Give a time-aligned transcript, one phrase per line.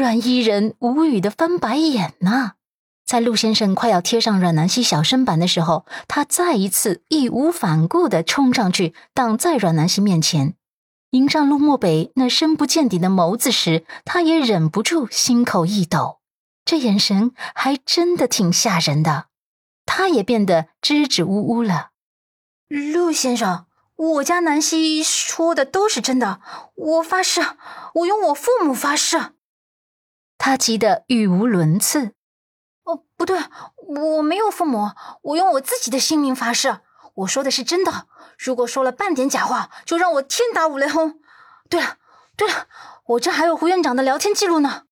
[0.00, 2.52] 阮伊人无语的翻白眼呐。
[3.04, 10.54] 在陆先生快要贴上阮南希小身板的时候，他再一次义无反顾的冲上去，挡在阮南希面前，
[11.10, 16.20] 迎上陆漠北那深不见底的眸子时，他也忍不住心口一抖，
[16.64, 19.26] 这眼神还真的挺吓人的。
[19.84, 21.90] 他也变得支支吾吾了。
[22.68, 26.40] 陆先生，我家南希说的都是真的，
[26.74, 27.42] 我发誓，
[27.96, 29.32] 我用我父母发誓。
[30.42, 32.14] 他急得语无伦次。
[32.84, 33.38] 哦，不对，
[33.86, 36.78] 我没有父母，我用我自己的性命发誓，
[37.12, 38.06] 我说的是真的。
[38.38, 41.20] 如果说了半点假话，就让我天打五雷轰。
[41.68, 41.98] 对了，
[42.36, 42.68] 对了，
[43.04, 44.84] 我这还有胡院长的聊天记录呢。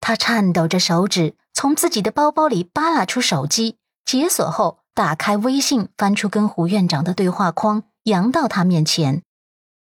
[0.00, 9.22] 他颤抖着手指从自己的包包里扒拉出手机，解锁后打开微信，翻出跟胡院长的对话框，扬到他面前。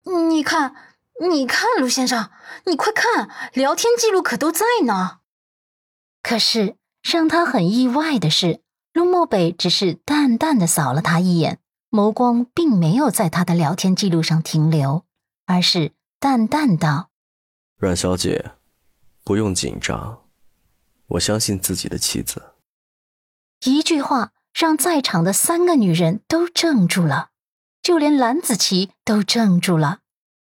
[0.06, 0.76] 你看，
[1.22, 2.30] 你看，卢先生，
[2.66, 5.20] 你快看，聊天记录可都在呢。
[6.22, 6.78] 可是。
[7.06, 11.60] 让他很意外的是，陆漠北只是淡淡的扫了他一眼，
[11.92, 15.06] 眸光并没有在他的聊天记录上停留，
[15.46, 17.12] 而是淡淡道
[17.78, 18.54] ：“阮小姐，
[19.24, 20.24] 不用紧张，
[21.10, 22.56] 我相信自己的妻子。”
[23.66, 27.30] 一句话让在场的三个女人都怔住了，
[27.84, 30.00] 就连蓝子琪都怔住了。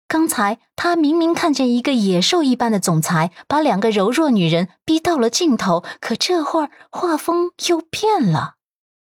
[0.08, 8.54] 刚才他明明看见一个野兽一般的总裁把两个柔弱女人逼到了尽头，可这会儿画风又变了。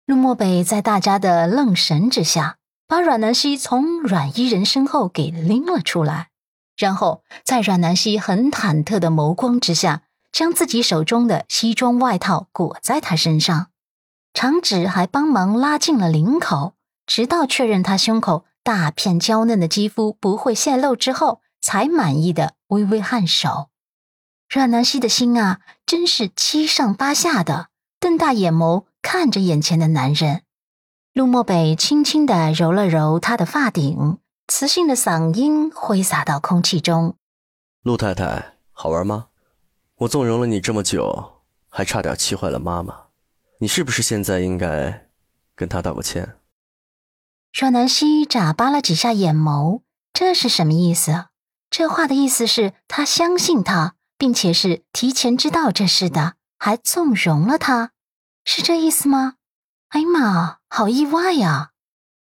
[0.06, 6.30] 陆漠北在大家的愣神之下，把阮南希从阮伊人身后给拎了出来，
[6.74, 13.66] 然后在阮南希很忐忑的眸光之下，将自己手中的西装外套裹在她身上，
[14.32, 16.72] 长指还帮忙拉近了领口，
[17.04, 18.46] 直到确认她胸口。
[18.68, 23.70] 大片娇嫩的肌肤不会泄露之后，才满意的微微颔首。
[24.46, 30.42] 阮南希的心啊，真是七上八下的，瞪大眼眸看着眼前的男人。
[31.14, 37.16] 陆漠北轻轻的揉了揉她的发顶，磁性的嗓音挥洒到空气中
[37.80, 39.28] ：“陆太太，好玩吗？
[40.00, 41.40] 我纵容了你这么久，
[41.70, 43.04] 还差点气坏了妈妈。
[43.60, 45.08] 你是不是现在应该
[45.56, 46.34] 跟她道个歉？”
[47.52, 49.82] 阮南希眨巴了几下眼眸，
[50.12, 51.26] 这是什么意思？
[51.70, 57.92] 这话的意思是他相信他，并且是提前知道这事的，还纵容了他，
[58.44, 59.34] 是这意思吗？
[59.88, 61.70] 哎呀妈，好意外呀！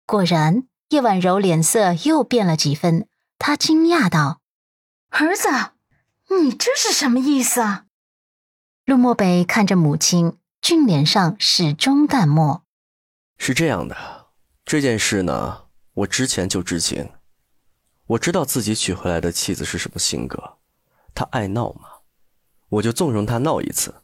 [0.06, 3.08] 果然，叶婉柔脸色又变了几分，
[3.38, 4.40] 她惊讶道
[5.10, 5.48] ：“儿子，
[6.30, 7.86] 你这是什么意思啊？”
[8.84, 12.64] 陆漠北看着母亲，俊脸上始终淡漠。
[13.38, 14.13] 是这样的。
[14.64, 17.12] 这件事呢，我之前就知情。
[18.06, 20.58] 我知道自己娶回来的妻子是什么性格，
[21.14, 21.88] 她爱闹嘛，
[22.68, 24.02] 我就纵容她闹一次。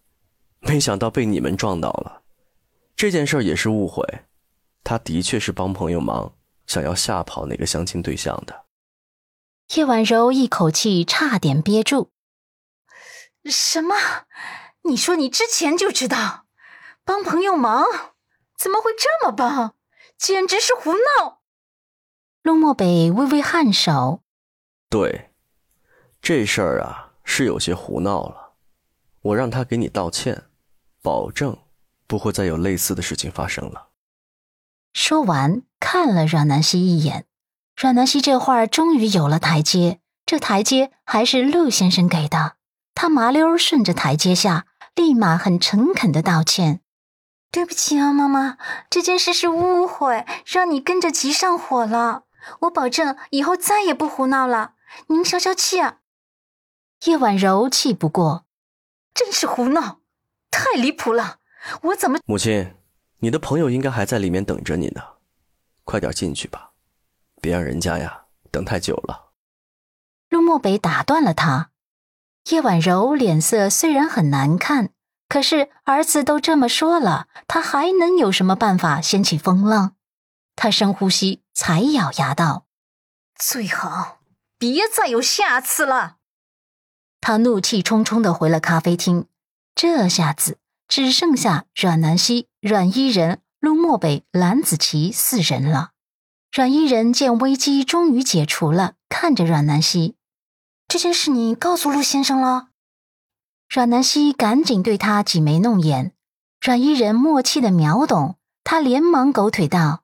[0.60, 2.22] 没想到被你们撞到了，
[2.94, 4.04] 这件事也是误会。
[4.84, 6.34] 她的确是帮朋友忙，
[6.66, 8.66] 想要吓跑那个相亲对象的。
[9.75, 12.10] 叶婉柔一口气差点憋住。
[13.47, 13.94] 什么？
[14.84, 16.47] 你说你之前就知道，
[17.04, 17.84] 帮朋友忙，
[18.59, 19.75] 怎么会这么帮？
[20.20, 21.41] 简直是胡闹！
[22.42, 24.20] 陆漠北微微颔首。
[24.91, 25.31] 对，
[26.20, 28.53] 这事儿啊是有些胡闹了。
[29.22, 30.44] 我让他给你道歉，
[31.00, 31.56] 保证
[32.06, 33.88] 不会再有类似的事情发生了。
[34.92, 37.25] 说完，看了阮南希一眼。
[37.75, 42.56] 阮南希这会儿终于有了台阶，这台阶还是陆先生给的。
[42.94, 46.82] 他麻溜顺着台阶下，立马很诚恳的道歉。
[47.52, 52.24] 对不起啊，妈妈，这件事是误会，让你跟着急上火了。
[52.60, 54.74] 我保证以后再也不胡闹了。
[55.08, 55.98] 您消消气啊。
[57.04, 58.46] 叶婉柔气不过，
[59.12, 60.00] 真是胡闹，
[60.50, 61.38] 太离谱了。
[61.82, 62.20] 我怎么？
[62.24, 62.76] 母亲，
[63.18, 65.02] 你的朋友应该还在里面等着你呢，
[65.84, 66.70] 快点进去吧，
[67.40, 69.32] 别让人家呀等太久了。
[70.28, 71.70] 陆漠北打断了他。
[72.50, 74.91] 叶婉柔脸色虽然很难看。
[75.30, 79.94] 可是儿子都这么说了，他还能有什么办法掀起风浪？
[80.56, 82.66] 他深呼吸，才咬牙道
[83.38, 84.18] ：“最好
[84.59, 86.16] 别再有下次了。”
[87.22, 89.28] 他怒气冲冲的回了咖啡厅。
[89.77, 95.92] 这下子只剩下阮南希、阮伊人、陆漠北、蓝子琪四人了。
[96.50, 100.16] 阮伊人见危机终于解除了，看着阮南希
[100.88, 102.69] ：“这件事你告诉陆先生了？”
[103.70, 106.12] 阮南希赶紧对他挤眉弄眼，
[106.60, 108.34] 阮伊人默契的秒懂，
[108.64, 110.02] 他连忙狗腿道：“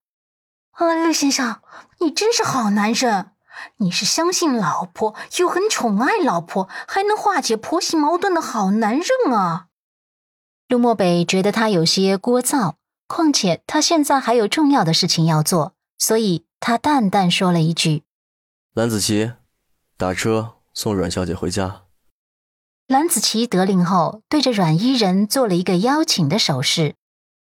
[0.70, 1.60] 啊，陆先生，
[1.98, 3.32] 你真是好男人，
[3.78, 9.66] 你是相信老婆又很宠爱老婆，还能化解婆媳矛盾的好男人啊！
[10.68, 12.74] 陆漠北觉得他有些聒噪，
[13.08, 18.04] 况且他现在还有重要的事情要做，所以他淡淡说了一句
[18.74, 19.32] ：“蓝子琪，
[19.96, 21.82] 打车送阮小姐回家。”
[22.86, 26.94] 蓝子琪得令后，对着阮伊人做了一个邀请的手势：“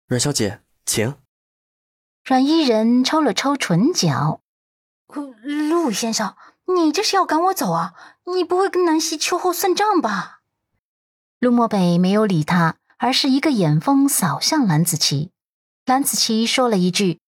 [0.08, 1.16] 阮小姐，请。”
[2.24, 4.42] 阮伊人抽了抽唇角
[5.44, 6.36] ：“陆先生，
[6.68, 7.94] 你这是要赶我走啊？
[8.34, 10.42] 你不会跟南希秋后算账吧？”
[11.40, 12.76] 陆漠北没有理他。
[13.04, 15.32] 而是一个眼风扫向蓝子琪，
[15.88, 17.20] 蓝子琪说了一句：“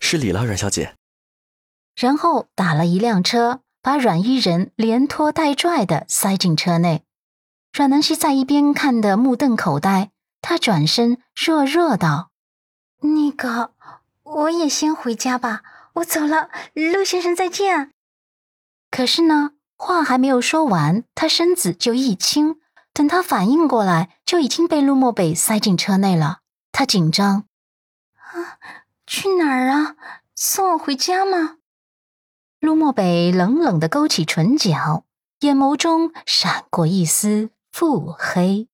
[0.00, 0.96] 失礼了，阮小姐。”
[1.94, 7.04] 然后打了一辆车，把阮伊人连拖带拽的塞进车内。
[7.74, 12.30] 阮南希在一边看得目瞪口呆，她转身弱弱道
[13.02, 13.72] ：“那个，
[14.22, 15.62] 我也先回家吧，
[15.94, 17.90] 我走了，陆先生再见。”
[18.92, 22.60] 可是呢，话还没有说完，他身子就一轻。
[22.92, 26.42] 等他反应过来，就已经被陆漠北塞进车内了。
[26.70, 27.46] 他紧张，
[28.14, 28.60] 啊，
[29.04, 29.96] 去哪儿啊？
[30.36, 31.56] 送我回家吗？
[32.60, 35.02] 陆漠北冷冷的勾起唇角，
[35.40, 38.68] 眼眸中闪过一丝腹黑。